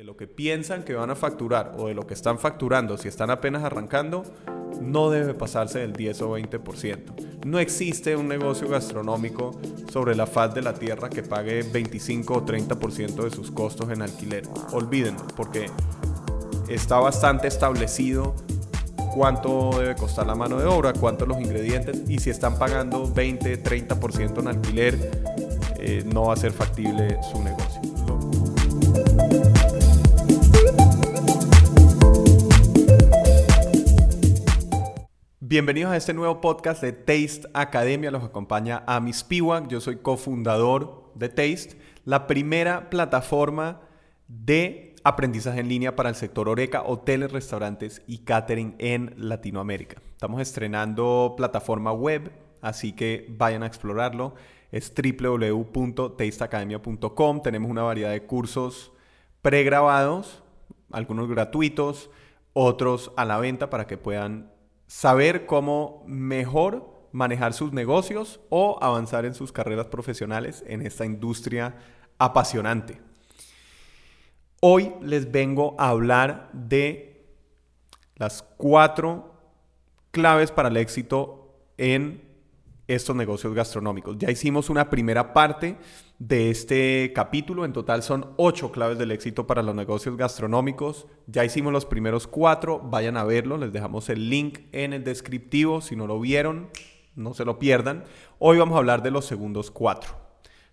[0.00, 3.06] de lo que piensan que van a facturar o de lo que están facturando si
[3.08, 4.24] están apenas arrancando,
[4.80, 7.44] no debe pasarse del 10 o 20%.
[7.44, 9.60] No existe un negocio gastronómico
[9.92, 14.00] sobre la faz de la tierra que pague 25 o 30% de sus costos en
[14.00, 14.44] alquiler.
[14.72, 15.66] Olvídenlo, porque
[16.70, 18.34] está bastante establecido
[19.14, 23.62] cuánto debe costar la mano de obra, cuántos los ingredientes y si están pagando 20,
[23.62, 25.10] 30% en alquiler,
[25.78, 27.79] eh, no va a ser factible su negocio.
[35.50, 38.12] Bienvenidos a este nuevo podcast de Taste Academia.
[38.12, 39.66] Los acompaña Amis Spiwak.
[39.66, 43.80] Yo soy cofundador de Taste, la primera plataforma
[44.28, 50.00] de aprendizaje en línea para el sector Oreca, hoteles, restaurantes y catering en Latinoamérica.
[50.12, 52.30] Estamos estrenando plataforma web,
[52.60, 54.36] así que vayan a explorarlo.
[54.70, 57.42] Es www.tasteacademia.com.
[57.42, 58.92] Tenemos una variedad de cursos
[59.42, 60.44] pregrabados,
[60.92, 62.08] algunos gratuitos,
[62.52, 64.59] otros a la venta para que puedan
[64.90, 71.76] saber cómo mejor manejar sus negocios o avanzar en sus carreras profesionales en esta industria
[72.18, 73.00] apasionante.
[74.60, 77.24] Hoy les vengo a hablar de
[78.16, 79.32] las cuatro
[80.10, 82.28] claves para el éxito en
[82.94, 84.18] estos negocios gastronómicos.
[84.18, 85.78] Ya hicimos una primera parte
[86.18, 87.64] de este capítulo.
[87.64, 91.06] En total son ocho claves del éxito para los negocios gastronómicos.
[91.26, 92.80] Ya hicimos los primeros cuatro.
[92.80, 93.56] Vayan a verlo.
[93.56, 95.80] Les dejamos el link en el descriptivo.
[95.80, 96.70] Si no lo vieron,
[97.14, 98.04] no se lo pierdan.
[98.38, 100.16] Hoy vamos a hablar de los segundos cuatro.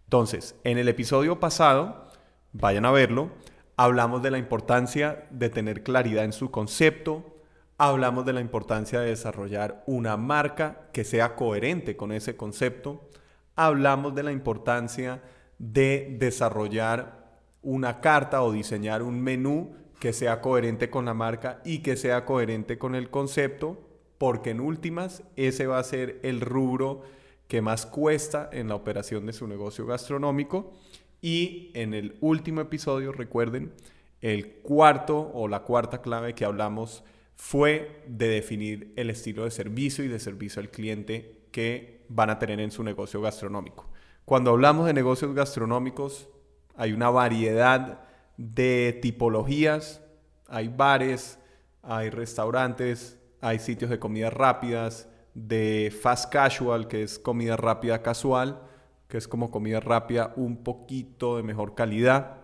[0.05, 2.07] Entonces, en el episodio pasado,
[2.53, 3.31] vayan a verlo,
[3.75, 7.36] hablamos de la importancia de tener claridad en su concepto,
[7.77, 13.09] hablamos de la importancia de desarrollar una marca que sea coherente con ese concepto,
[13.55, 15.21] hablamos de la importancia
[15.59, 21.79] de desarrollar una carta o diseñar un menú que sea coherente con la marca y
[21.79, 23.79] que sea coherente con el concepto,
[24.17, 27.01] porque en últimas ese va a ser el rubro
[27.47, 30.73] que más cuesta en la operación de su negocio gastronómico.
[31.21, 33.73] Y en el último episodio, recuerden,
[34.21, 37.03] el cuarto o la cuarta clave que hablamos
[37.37, 42.39] fue de definir el estilo de servicio y de servicio al cliente que van a
[42.39, 43.89] tener en su negocio gastronómico.
[44.25, 46.27] Cuando hablamos de negocios gastronómicos,
[46.75, 48.01] hay una variedad
[48.37, 50.03] de tipologías,
[50.47, 51.39] hay bares,
[51.83, 58.61] hay restaurantes, hay sitios de comidas rápidas, de fast casual, que es comida rápida casual,
[59.07, 62.37] que es como comida rápida un poquito de mejor calidad.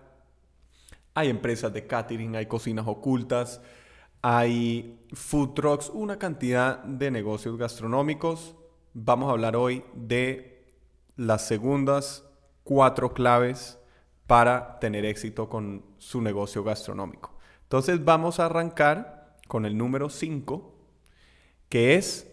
[1.14, 3.60] Hay empresas de catering, hay cocinas ocultas,
[4.26, 8.54] hay food trucks, una cantidad de negocios gastronómicos.
[8.94, 10.64] Vamos a hablar hoy de
[11.16, 12.26] las segundas
[12.62, 13.78] cuatro claves
[14.26, 17.36] para tener éxito con su negocio gastronómico.
[17.64, 20.74] Entonces vamos a arrancar con el número 5,
[21.68, 22.26] que es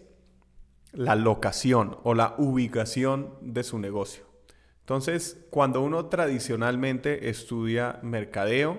[0.92, 4.24] la locación o la ubicación de su negocio.
[4.80, 8.78] Entonces, cuando uno tradicionalmente estudia mercadeo,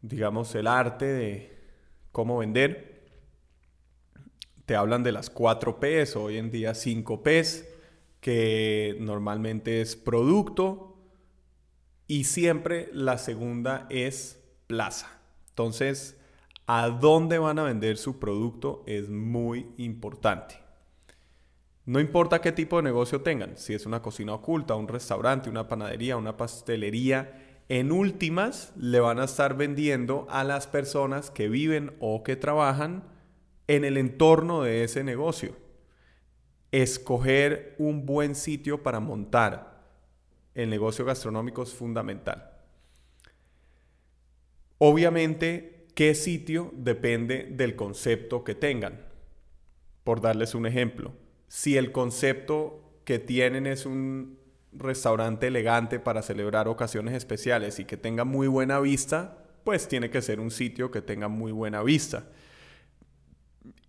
[0.00, 1.59] digamos el arte de
[2.12, 3.08] cómo vender.
[4.66, 7.64] Te hablan de las 4 Ps, hoy en día 5 Ps,
[8.20, 10.96] que normalmente es producto
[12.06, 15.20] y siempre la segunda es plaza.
[15.50, 16.16] Entonces,
[16.66, 20.56] a dónde van a vender su producto es muy importante.
[21.86, 25.66] No importa qué tipo de negocio tengan, si es una cocina oculta, un restaurante, una
[25.66, 27.39] panadería, una pastelería,
[27.70, 33.04] en últimas le van a estar vendiendo a las personas que viven o que trabajan
[33.68, 35.54] en el entorno de ese negocio.
[36.72, 39.84] Escoger un buen sitio para montar
[40.56, 42.50] el negocio gastronómico es fundamental.
[44.78, 49.06] Obviamente, qué sitio depende del concepto que tengan.
[50.02, 51.12] Por darles un ejemplo,
[51.46, 54.39] si el concepto que tienen es un
[54.72, 60.22] restaurante elegante para celebrar ocasiones especiales y que tenga muy buena vista, pues tiene que
[60.22, 62.24] ser un sitio que tenga muy buena vista.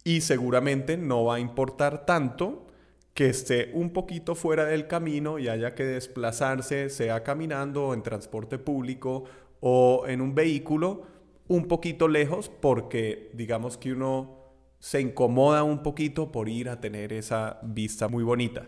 [0.03, 2.67] Y seguramente no va a importar tanto
[3.13, 8.03] que esté un poquito fuera del camino y haya que desplazarse, sea caminando o en
[8.03, 9.25] transporte público
[9.59, 11.03] o en un vehículo,
[11.47, 14.39] un poquito lejos porque digamos que uno
[14.79, 18.67] se incomoda un poquito por ir a tener esa vista muy bonita.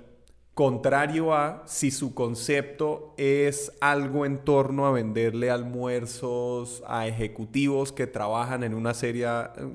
[0.53, 8.05] Contrario a si su concepto es algo en torno a venderle almuerzos a ejecutivos que
[8.05, 8.93] trabajan en una,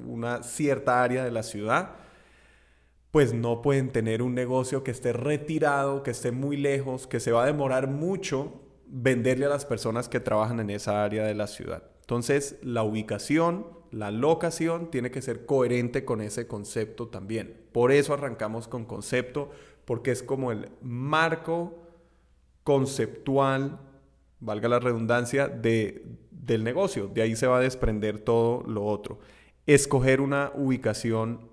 [0.06, 1.96] una cierta área de la ciudad,
[3.10, 7.32] pues no pueden tener un negocio que esté retirado, que esté muy lejos, que se
[7.32, 11.48] va a demorar mucho venderle a las personas que trabajan en esa área de la
[11.48, 11.82] ciudad.
[12.02, 17.56] Entonces, la ubicación, la locación tiene que ser coherente con ese concepto también.
[17.72, 19.50] Por eso arrancamos con concepto,
[19.88, 21.82] porque es como el marco
[22.62, 23.80] conceptual,
[24.38, 27.08] valga la redundancia, de, del negocio.
[27.08, 29.18] De ahí se va a desprender todo lo otro.
[29.64, 31.48] Escoger una ubicación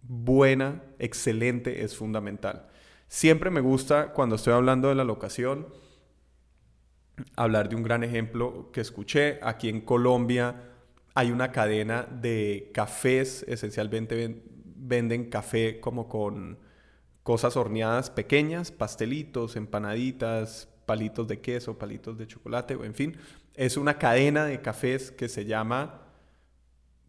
[0.00, 2.68] buena, excelente, es fundamental.
[3.08, 5.66] Siempre me gusta cuando estoy hablando de la locación
[7.34, 9.40] hablar de un gran ejemplo que escuché.
[9.42, 10.70] Aquí en Colombia
[11.14, 14.40] hay una cadena de cafés, esencialmente
[14.76, 16.64] venden café como con
[17.26, 23.16] cosas horneadas pequeñas, pastelitos, empanaditas, palitos de queso, palitos de chocolate, en fin.
[23.56, 26.02] Es una cadena de cafés que se llama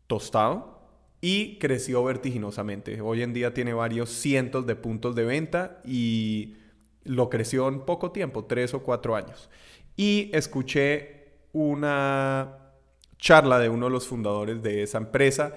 [0.08, 0.81] Tostado
[1.22, 3.00] y creció vertiginosamente.
[3.00, 6.56] Hoy en día tiene varios cientos de puntos de venta y
[7.04, 9.52] lo creció en poco tiempo, tres o cuatro años.
[9.96, 12.74] Y escuché una
[13.20, 15.54] charla de uno de los fundadores de esa empresa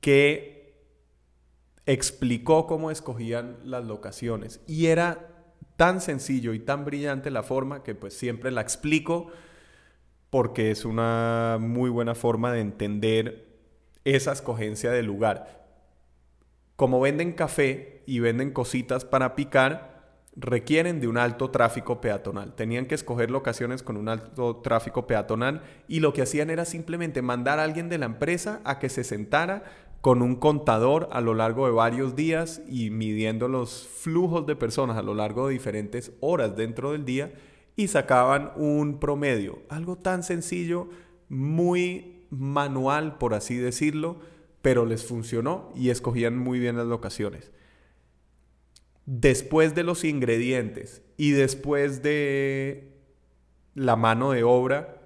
[0.00, 0.51] que
[1.86, 4.60] explicó cómo escogían las locaciones.
[4.66, 5.28] Y era
[5.76, 9.28] tan sencillo y tan brillante la forma que pues siempre la explico
[10.30, 13.48] porque es una muy buena forma de entender
[14.04, 15.66] esa escogencia del lugar.
[16.76, 19.92] Como venden café y venden cositas para picar,
[20.34, 22.54] requieren de un alto tráfico peatonal.
[22.54, 27.20] Tenían que escoger locaciones con un alto tráfico peatonal y lo que hacían era simplemente
[27.20, 29.64] mandar a alguien de la empresa a que se sentara
[30.02, 34.96] con un contador a lo largo de varios días y midiendo los flujos de personas
[34.98, 37.32] a lo largo de diferentes horas dentro del día
[37.76, 39.62] y sacaban un promedio.
[39.68, 40.88] Algo tan sencillo,
[41.28, 44.18] muy manual, por así decirlo,
[44.60, 47.52] pero les funcionó y escogían muy bien las locaciones.
[49.06, 52.92] Después de los ingredientes y después de
[53.74, 55.01] la mano de obra,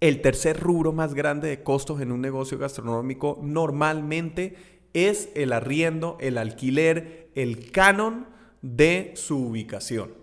[0.00, 4.56] el tercer rubro más grande de costos en un negocio gastronómico normalmente
[4.94, 8.26] es el arriendo, el alquiler, el canon
[8.62, 10.14] de su ubicación,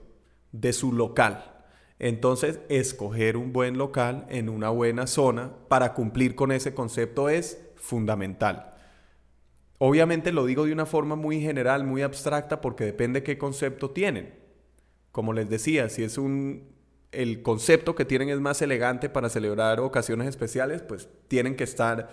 [0.52, 1.54] de su local.
[2.00, 7.60] Entonces, escoger un buen local en una buena zona para cumplir con ese concepto es
[7.76, 8.76] fundamental.
[9.80, 14.34] Obviamente lo digo de una forma muy general, muy abstracta, porque depende qué concepto tienen.
[15.12, 16.77] Como les decía, si es un
[17.12, 22.10] el concepto que tienen es más elegante para celebrar ocasiones especiales, pues tienen que estar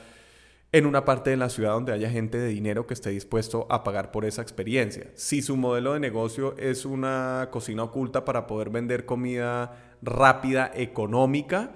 [0.72, 3.84] en una parte de la ciudad donde haya gente de dinero que esté dispuesto a
[3.84, 5.08] pagar por esa experiencia.
[5.14, 11.70] Si su modelo de negocio es una cocina oculta para poder vender comida rápida, económica,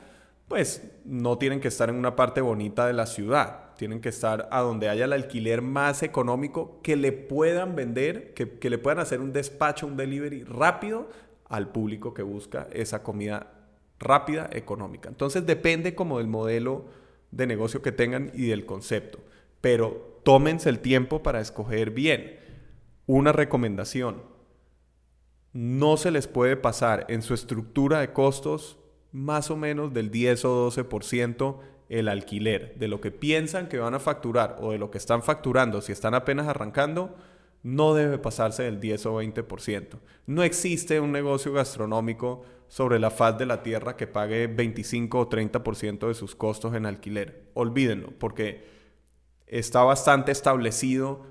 [0.48, 3.74] pues no tienen que estar en una parte bonita de la ciudad.
[3.76, 8.58] Tienen que estar a donde haya el alquiler más económico que le puedan vender, que,
[8.58, 11.08] que le puedan hacer un despacho, un delivery rápido
[11.48, 13.54] al público que busca esa comida
[13.98, 15.08] rápida, económica.
[15.08, 16.86] Entonces depende como del modelo
[17.30, 19.18] de negocio que tengan y del concepto.
[19.60, 22.38] Pero tómense el tiempo para escoger bien.
[23.06, 24.22] Una recomendación.
[25.52, 28.78] No se les puede pasar en su estructura de costos
[29.12, 31.56] más o menos del 10 o 12%
[31.88, 32.74] el alquiler.
[32.78, 35.92] De lo que piensan que van a facturar o de lo que están facturando si
[35.92, 37.16] están apenas arrancando,
[37.62, 39.98] no debe pasarse del 10 o 20%.
[40.26, 45.28] No existe un negocio gastronómico sobre la faz de la tierra que pague 25 o
[45.28, 47.50] 30% de sus costos en alquiler.
[47.54, 48.64] Olvídenlo, porque
[49.46, 51.26] está bastante establecido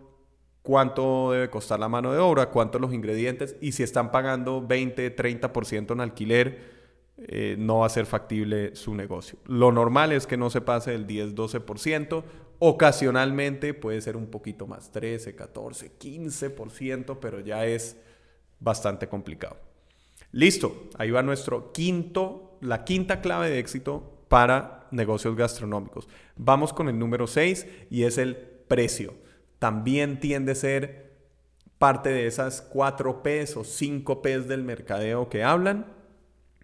[0.64, 5.16] cuánto debe costar la mano de obra, cuántos los ingredientes, y si están pagando 20,
[5.16, 6.78] 30% en alquiler,
[7.18, 9.40] eh, no va a ser factible su negocio.
[9.46, 12.24] Lo normal es que no se pase del 10, 12%,
[12.60, 17.98] ocasionalmente puede ser un poquito más, 13, 14, 15%, pero ya es
[18.60, 19.58] bastante complicado.
[20.32, 26.08] Listo, ahí va nuestro quinto, la quinta clave de éxito para negocios gastronómicos.
[26.36, 29.14] Vamos con el número 6 y es el precio.
[29.60, 31.08] También tiende a ser
[31.78, 35.86] parte de esas 4 P's o 5 P's del mercadeo que hablan.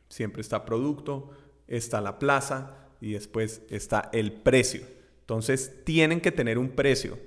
[0.10, 1.32] Siempre está producto,
[1.68, 4.82] está la plaza y después está el precio.
[5.34, 7.18] Entonces tienen que tener un precio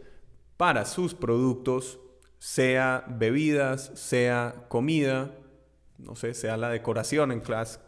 [0.57, 1.99] para sus productos,
[2.39, 5.37] sea bebidas, sea comida,
[5.99, 7.43] no sé, sea la decoración, en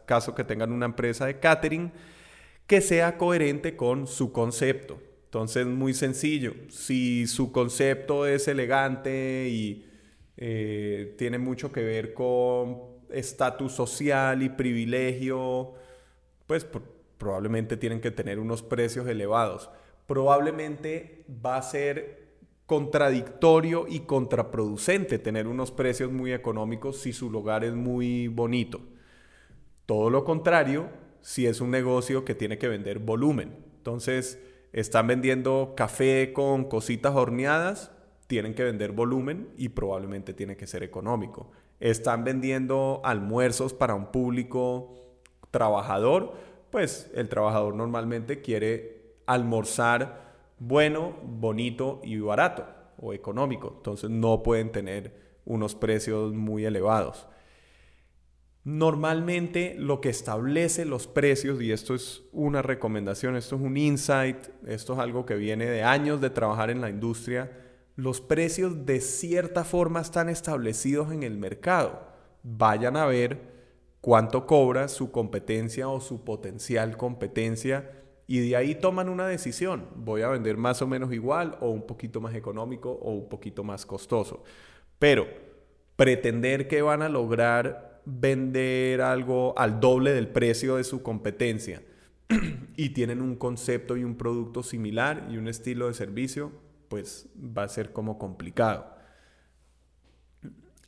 [0.06, 1.92] caso que tengan una empresa de catering,
[2.66, 5.00] que sea coherente con su concepto.
[5.26, 9.86] Entonces, muy sencillo, si su concepto es elegante y
[10.36, 15.74] eh, tiene mucho que ver con estatus social y privilegio,
[16.48, 16.66] pues
[17.18, 19.70] probablemente tienen que tener unos precios elevados.
[20.08, 22.28] Probablemente va a ser
[22.64, 28.80] contradictorio y contraproducente tener unos precios muy económicos si su lugar es muy bonito.
[29.84, 30.88] Todo lo contrario,
[31.20, 33.54] si es un negocio que tiene que vender volumen.
[33.76, 37.90] Entonces, están vendiendo café con cositas horneadas,
[38.28, 41.50] tienen que vender volumen y probablemente tiene que ser económico.
[41.80, 44.94] Están vendiendo almuerzos para un público
[45.50, 46.32] trabajador,
[46.70, 48.97] pues el trabajador normalmente quiere
[49.28, 50.26] almorzar
[50.58, 52.66] bueno, bonito y barato
[53.00, 53.74] o económico.
[53.76, 57.26] Entonces no pueden tener unos precios muy elevados.
[58.64, 64.36] Normalmente lo que establece los precios, y esto es una recomendación, esto es un insight,
[64.66, 67.50] esto es algo que viene de años de trabajar en la industria,
[67.96, 72.08] los precios de cierta forma están establecidos en el mercado.
[72.42, 73.40] Vayan a ver
[74.00, 77.90] cuánto cobra su competencia o su potencial competencia
[78.30, 79.86] y de ahí toman una decisión.
[79.96, 83.64] Voy a vender más o menos igual o un poquito más económico o un poquito
[83.64, 84.44] más costoso.
[84.98, 85.26] Pero
[85.96, 91.82] pretender que van a lograr vender algo al doble del precio de su competencia
[92.76, 96.52] y tienen un concepto y un producto similar y un estilo de servicio,
[96.88, 98.94] pues va a ser como complicado.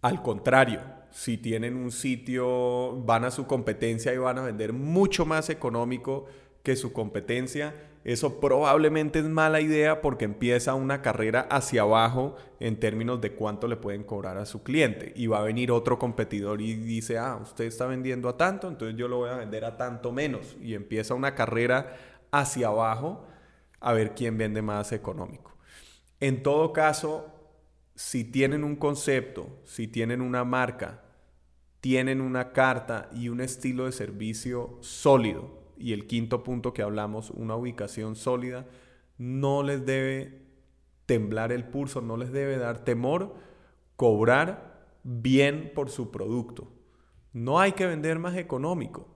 [0.03, 5.25] Al contrario, si tienen un sitio, van a su competencia y van a vender mucho
[5.25, 6.27] más económico
[6.63, 12.81] que su competencia, eso probablemente es mala idea porque empieza una carrera hacia abajo en
[12.81, 15.13] términos de cuánto le pueden cobrar a su cliente.
[15.17, 18.97] Y va a venir otro competidor y dice, ah, usted está vendiendo a tanto, entonces
[18.97, 20.57] yo lo voy a vender a tanto menos.
[20.63, 21.95] Y empieza una carrera
[22.31, 23.27] hacia abajo
[23.81, 25.57] a ver quién vende más económico.
[26.21, 27.35] En todo caso,
[27.95, 31.03] si tienen un concepto, si tienen una marca,
[31.81, 37.31] tienen una carta y un estilo de servicio sólido, y el quinto punto que hablamos,
[37.31, 38.67] una ubicación sólida,
[39.19, 40.43] no les debe
[41.07, 43.35] temblar el pulso, no les debe dar temor
[43.97, 46.73] cobrar bien por su producto.
[47.33, 49.09] No hay que vender más económico.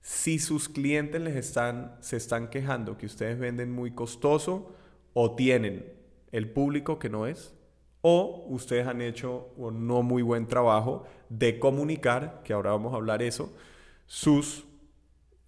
[0.00, 4.74] Si sus clientes les están, se están quejando que ustedes venden muy costoso
[5.12, 5.92] o tienen
[6.30, 7.54] el público que no es,
[8.00, 12.96] o ustedes han hecho un no muy buen trabajo de comunicar, que ahora vamos a
[12.96, 13.52] hablar eso,
[14.06, 14.67] sus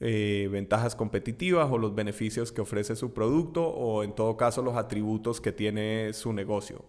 [0.02, 4.76] eh, ventajas competitivas o los beneficios que ofrece su producto o en todo caso los
[4.76, 6.84] atributos que tiene su negocio.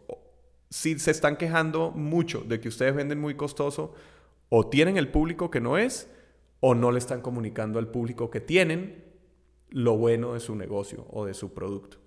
[0.69, 3.93] Si se están quejando mucho de que ustedes venden muy costoso,
[4.47, 6.09] o tienen el público que no es,
[6.61, 9.03] o no le están comunicando al público que tienen
[9.69, 11.97] lo bueno de su negocio o de su producto.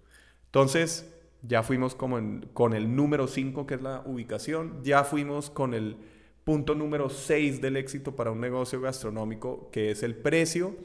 [0.47, 2.19] Entonces, ya fuimos como
[2.55, 5.97] con el número 5, que es la ubicación, ya fuimos con el
[6.45, 10.77] punto número 6 del éxito para un negocio gastronómico, que es el precio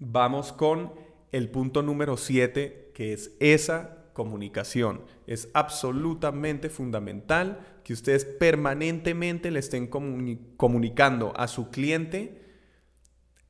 [0.00, 0.92] vamos con
[1.30, 5.02] el punto número 7, que es esa comunicación.
[5.26, 12.40] Es absolutamente fundamental que ustedes permanentemente le estén comunicando a su cliente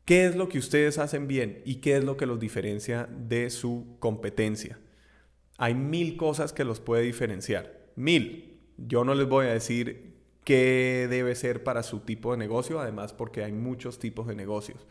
[0.04, 3.48] qué es lo que ustedes hacen bien y qué es lo que los diferencia de
[3.48, 4.78] su competencia.
[5.56, 7.90] Hay mil cosas que los puede diferenciar.
[7.96, 8.60] Mil.
[8.76, 13.12] Yo no les voy a decir qué debe ser para su tipo de negocio, además
[13.12, 14.86] porque hay muchos tipos de negocios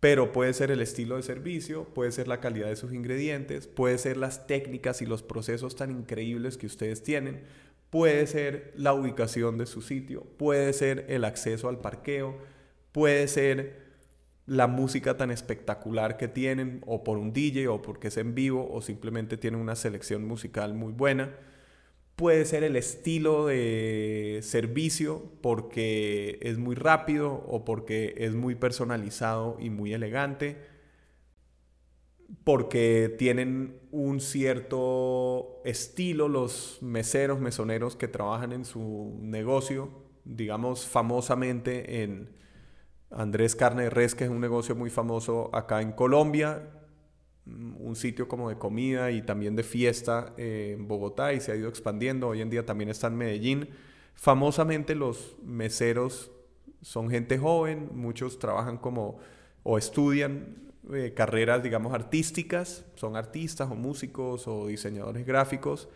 [0.00, 3.98] pero puede ser el estilo de servicio, puede ser la calidad de sus ingredientes, puede
[3.98, 7.42] ser las técnicas y los procesos tan increíbles que ustedes tienen,
[7.90, 12.36] puede ser la ubicación de su sitio, puede ser el acceso al parqueo,
[12.92, 13.88] puede ser
[14.46, 18.68] la música tan espectacular que tienen o por un DJ o porque es en vivo
[18.72, 21.34] o simplemente tienen una selección musical muy buena
[22.18, 29.56] Puede ser el estilo de servicio porque es muy rápido o porque es muy personalizado
[29.60, 30.56] y muy elegante.
[32.42, 39.88] Porque tienen un cierto estilo los meseros, mesoneros que trabajan en su negocio.
[40.24, 42.30] Digamos famosamente en
[43.12, 46.77] Andrés Carne de Res, que es un negocio muy famoso acá en Colombia,
[47.78, 51.56] un sitio como de comida y también de fiesta eh, en Bogotá y se ha
[51.56, 52.28] ido expandiendo.
[52.28, 53.68] Hoy en día también está en Medellín.
[54.14, 56.30] Famosamente los meseros
[56.82, 59.18] son gente joven, muchos trabajan como
[59.62, 60.56] o estudian
[60.92, 65.88] eh, carreras, digamos, artísticas, son artistas o músicos o diseñadores gráficos.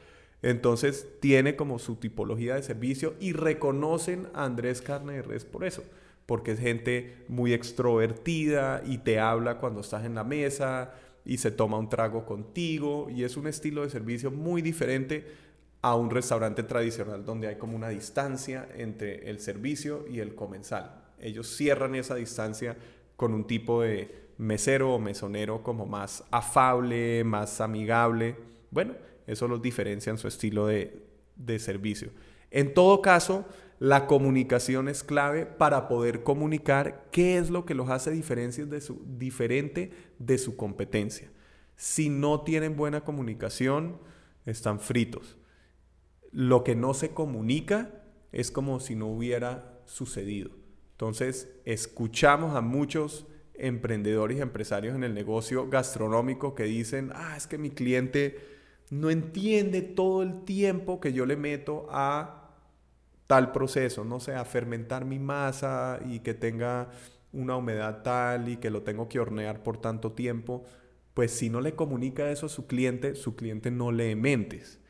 [0.42, 5.64] Entonces tiene como su tipología de servicio y reconocen a Andrés Carne de Res por
[5.64, 5.82] eso,
[6.26, 11.50] porque es gente muy extrovertida y te habla cuando estás en la mesa, y se
[11.50, 15.24] toma un trago contigo y es un estilo de servicio muy diferente
[15.82, 21.02] a un restaurante tradicional donde hay como una distancia entre el servicio y el comensal.
[21.20, 22.76] Ellos cierran esa distancia
[23.16, 28.36] con un tipo de mesero o mesonero como más afable, más amigable.
[28.70, 28.94] Bueno,
[29.26, 31.02] eso los diferencia en su estilo de,
[31.36, 32.10] de servicio.
[32.50, 33.46] En todo caso,
[33.82, 39.02] La comunicación es clave para poder comunicar qué es lo que los hace de su,
[39.18, 41.32] diferente de su competencia.
[41.74, 43.98] Si no tienen buena comunicación,
[44.46, 45.36] están fritos.
[46.30, 50.52] Lo que no se comunica es como si no hubiera sucedido.
[50.92, 57.48] Entonces, escuchamos a muchos emprendedores y empresarios en el negocio gastronómico que dicen, ah, es
[57.48, 58.38] que mi cliente
[58.90, 62.41] no entiende todo el tiempo que yo le meto a
[63.32, 66.90] tal proceso, no sé, a fermentar mi masa y que tenga
[67.32, 70.64] una humedad tal y que lo tengo que hornear por tanto tiempo,
[71.14, 74.80] pues si no le comunica eso a su cliente, su cliente no le mentes.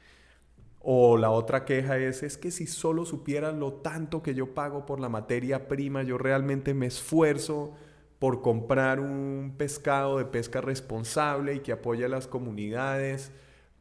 [0.81, 4.87] O la otra queja es, es que si solo supiera lo tanto que yo pago
[4.87, 7.75] por la materia prima, yo realmente me esfuerzo
[8.19, 13.31] por comprar un pescado de pesca responsable y que apoye a las comunidades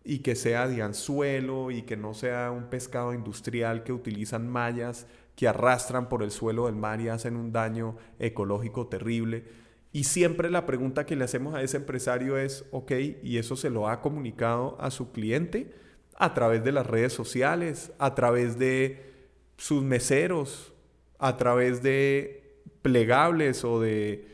[0.04, 5.08] y que sea de anzuelo y que no sea un pescado industrial que utilizan mallas
[5.36, 9.46] que arrastran por el suelo del mar y hacen un daño ecológico terrible.
[9.94, 12.92] Y siempre la pregunta que le hacemos a ese empresario es, ok,
[13.24, 15.74] ¿y eso se lo ha comunicado a su cliente?
[16.22, 19.12] a través de las redes sociales, a través de
[19.58, 20.72] sus meseros,
[21.18, 24.28] a través de plegables o de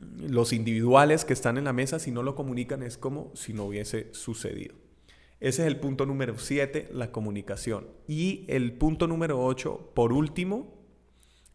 [0.00, 3.64] los individuales que están en la mesa, si no lo comunican es como si no
[3.64, 4.74] hubiese sucedido.
[5.40, 7.88] Ese es el punto número 7, la comunicación.
[8.08, 10.78] Y el punto número 8, por último,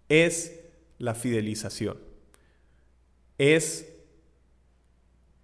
[0.09, 0.59] es
[0.97, 1.97] la fidelización.
[3.37, 3.89] Es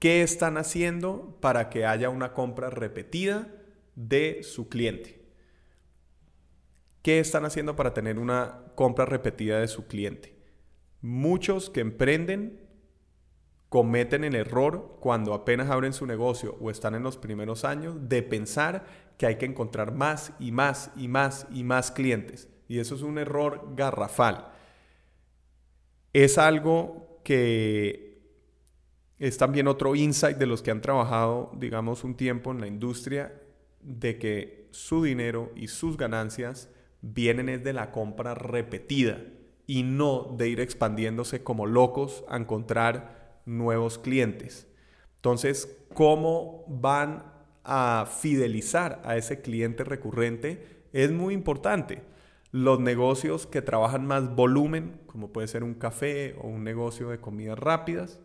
[0.05, 3.47] ¿Qué están haciendo para que haya una compra repetida
[3.95, 5.19] de su cliente?
[7.01, 10.35] ¿Qué están haciendo para tener una compra repetida de su cliente?
[11.01, 12.64] Muchos que emprenden
[13.75, 18.23] cometen el error cuando apenas abren su negocio o están en los primeros años de
[18.23, 18.85] pensar
[19.17, 22.47] que hay que encontrar más y más y más y más clientes.
[22.69, 24.47] Y eso es un error garrafal.
[26.13, 28.21] Es algo que
[29.19, 33.41] es también otro insight de los que han trabajado, digamos, un tiempo en la industria,
[33.81, 36.69] de que su dinero y sus ganancias
[37.01, 39.21] vienen de la compra repetida
[39.67, 44.67] y no de ir expandiéndose como locos a encontrar nuevos clientes.
[45.17, 47.23] Entonces, ¿cómo van
[47.63, 50.83] a fidelizar a ese cliente recurrente?
[50.93, 52.03] Es muy importante.
[52.51, 57.19] Los negocios que trabajan más volumen, como puede ser un café o un negocio de
[57.19, 58.21] comidas rápidas,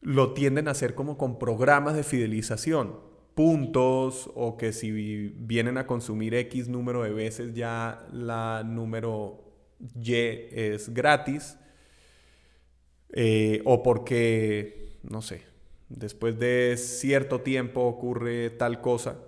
[0.00, 2.98] lo tienden a hacer como con programas de fidelización,
[3.34, 9.44] puntos o que si vienen a consumir X número de veces ya la número
[9.94, 11.56] Y es gratis
[13.12, 15.42] eh, o porque, no sé,
[15.88, 19.18] después de cierto tiempo ocurre tal cosa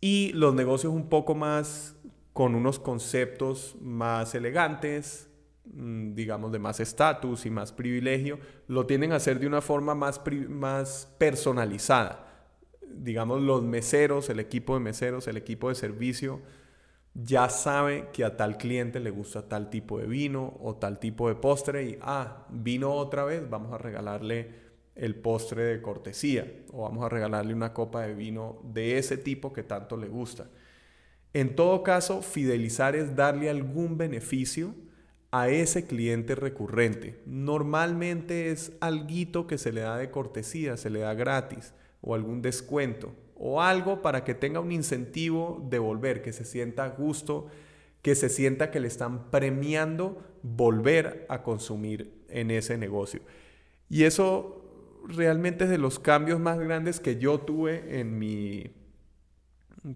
[0.00, 1.96] y los negocios un poco más
[2.32, 5.26] con unos conceptos más elegantes,
[5.72, 9.94] Mm, digamos, de más estatus y más privilegio, lo tienen a hacer de una forma
[9.94, 12.24] más, más personalizada.
[12.88, 16.40] Digamos, los meseros, el equipo de meseros, el equipo de servicio,
[17.22, 21.28] ya sabe que a tal cliente le gusta tal tipo de vino o tal tipo
[21.28, 26.82] de postre y, ah, vino otra vez, vamos a regalarle el postre de cortesía o
[26.82, 30.48] vamos a regalarle una copa de vino de ese tipo que tanto le gusta.
[31.32, 34.74] En todo caso, fidelizar es darle algún beneficio
[35.30, 37.20] a ese cliente recurrente.
[37.26, 42.42] Normalmente es algo que se le da de cortesía, se le da gratis o algún
[42.42, 47.48] descuento o algo para que tenga un incentivo de volver, que se sienta a gusto,
[48.02, 53.20] que se sienta que le están premiando volver a consumir en ese negocio.
[53.88, 54.62] Y eso
[55.08, 58.72] realmente es de los cambios más grandes que yo tuve en mi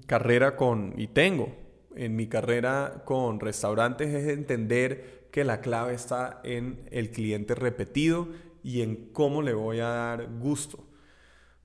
[0.07, 1.55] carrera con, y tengo
[1.97, 8.29] en mi carrera con restaurantes, es entender que la clave está en el cliente repetido
[8.63, 10.90] y en cómo le voy a dar gusto.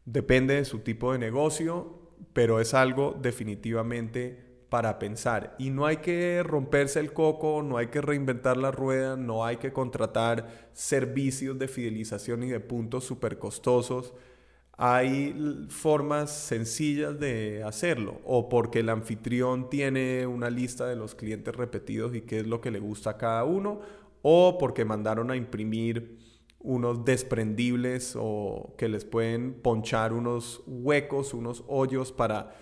[0.06, 2.00] Depende de su tipo de negocio,
[2.34, 5.56] pero es algo definitivamente para pensar.
[5.60, 9.58] Y no hay que romperse el coco, no hay que reinventar la rueda, no hay
[9.58, 14.13] que contratar servicios de fidelización y de puntos súper costosos
[14.78, 21.56] hay formas sencillas de hacerlo o porque el anfitrión tiene una lista de los clientes
[21.56, 23.80] repetidos y qué es lo que le gusta a cada uno
[24.22, 26.18] o porque mandaron a imprimir
[26.65, 32.56] unos desprendibles o que les pueden ponchar unos huecos, unos hoyos para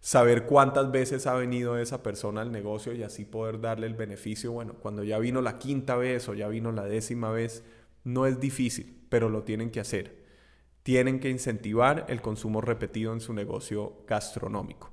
[0.00, 4.52] saber cuántas veces ha venido esa persona al negocio y así poder darle el beneficio.
[4.52, 7.64] Bueno, cuando ya vino la quinta vez o ya vino la décima vez,
[8.04, 10.18] no es difícil, pero lo tienen que hacer
[10.88, 14.90] tienen que incentivar el consumo repetido en su negocio gastronómico.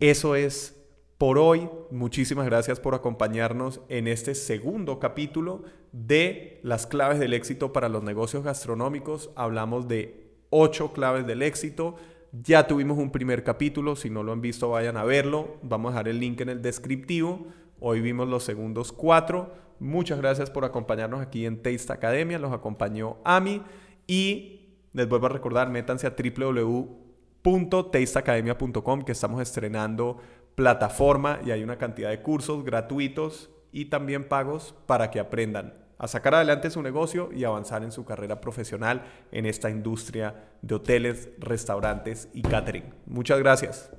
[0.00, 0.84] Eso es
[1.18, 1.70] por hoy.
[1.92, 5.62] Muchísimas gracias por acompañarnos en este segundo capítulo
[5.94, 9.30] de las claves del éxito para los negocios gastronómicos.
[9.36, 11.94] Hablamos de ocho claves del éxito.
[12.32, 15.58] Ya tuvimos un primer capítulo, si no lo han visto vayan a verlo.
[15.62, 17.46] Vamos a dejar el link en el descriptivo.
[17.78, 19.54] Hoy vimos los segundos cuatro.
[19.78, 22.40] Muchas gracias por acompañarnos aquí en Taste Academia.
[22.40, 23.62] Los acompañó Ami
[24.08, 30.16] y les vuelvo a recordar, métanse a www.tasteacademia.com que estamos estrenando
[30.56, 36.08] plataforma y hay una cantidad de cursos gratuitos y también pagos para que aprendan a
[36.08, 39.02] sacar adelante su negocio y avanzar en su carrera profesional
[39.32, 42.92] en esta industria de hoteles, restaurantes y catering.
[43.06, 43.90] Muchas gracias.